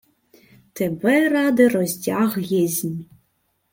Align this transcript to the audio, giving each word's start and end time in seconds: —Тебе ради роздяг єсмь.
—Тебе 0.75 1.17
ради 1.33 1.65
роздяг 1.73 2.31
єсмь. 2.61 2.97